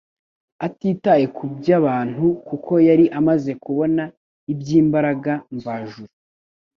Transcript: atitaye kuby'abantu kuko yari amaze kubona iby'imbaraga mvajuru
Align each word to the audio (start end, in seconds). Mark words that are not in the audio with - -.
atitaye 0.65 1.25
kuby'abantu 1.37 2.23
kuko 2.47 2.73
yari 2.87 3.05
amaze 3.19 3.51
kubona 3.63 4.03
iby'imbaraga 4.51 5.31
mvajuru 5.55 6.13